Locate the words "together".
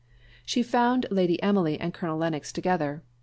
2.51-3.03